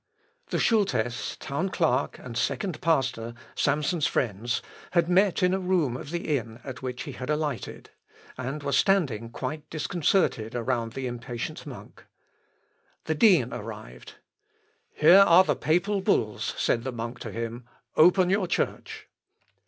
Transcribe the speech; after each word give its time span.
The 0.49 0.57
Schulthess, 0.57 1.37
town 1.37 1.69
clerk, 1.69 2.17
and 2.17 2.35
second 2.35 2.81
pastor, 2.81 3.35
Samson's 3.53 4.07
friends, 4.07 4.63
had 4.93 5.07
met 5.07 5.43
in 5.43 5.53
a 5.53 5.59
room 5.59 5.95
of 5.95 6.09
the 6.09 6.35
inn 6.39 6.59
at 6.63 6.81
which 6.81 7.03
he 7.03 7.11
had 7.11 7.29
alighted, 7.29 7.91
and 8.35 8.63
were 8.63 8.71
standing 8.71 9.29
quite 9.29 9.69
disconcerted 9.69 10.55
around 10.55 10.93
the 10.93 11.05
impatient 11.05 11.67
monk. 11.67 12.03
The 13.03 13.13
dean 13.13 13.53
arrived 13.53 14.15
"Here 14.91 15.19
are 15.19 15.43
the 15.43 15.55
papal 15.55 16.01
bulls," 16.01 16.55
said 16.57 16.83
the 16.83 16.91
monk 16.91 17.19
to 17.19 17.31
him, 17.31 17.65
"open 17.95 18.31
your 18.31 18.47
church." 18.47 19.07